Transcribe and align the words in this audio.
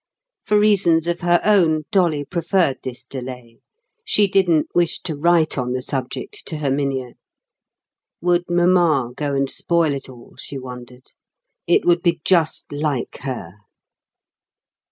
For 0.43 0.57
reasons 0.57 1.05
of 1.05 1.21
her 1.21 1.39
own, 1.43 1.83
Dolly 1.91 2.25
preferred 2.25 2.79
this 2.81 3.03
delay; 3.05 3.59
she 4.03 4.27
didn't 4.27 4.69
wish 4.73 4.99
to 5.01 5.15
write 5.15 5.59
on 5.59 5.73
the 5.73 5.81
subject 5.83 6.43
to 6.47 6.57
Herminia. 6.57 7.13
Would 8.19 8.45
mamma 8.49 9.13
go 9.15 9.35
and 9.35 9.47
spoil 9.47 9.93
it 9.93 10.09
all? 10.09 10.33
she 10.39 10.57
wondered. 10.57 11.11
It 11.67 11.85
would 11.85 12.01
be 12.01 12.19
just 12.25 12.71
like 12.71 13.17
her. 13.19 13.53